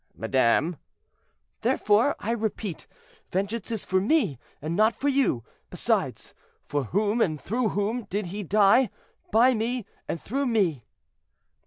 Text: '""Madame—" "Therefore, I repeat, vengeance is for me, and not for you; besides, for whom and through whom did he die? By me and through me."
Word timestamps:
'""Madame—" 0.15 0.77
"Therefore, 1.61 2.15
I 2.17 2.31
repeat, 2.31 2.87
vengeance 3.29 3.69
is 3.69 3.85
for 3.85 4.01
me, 4.01 4.39
and 4.59 4.75
not 4.75 4.95
for 4.95 5.09
you; 5.09 5.43
besides, 5.69 6.33
for 6.65 6.85
whom 6.85 7.21
and 7.21 7.39
through 7.39 7.69
whom 7.69 8.05
did 8.05 8.25
he 8.25 8.41
die? 8.41 8.89
By 9.31 9.53
me 9.53 9.85
and 10.07 10.19
through 10.19 10.47
me." 10.47 10.85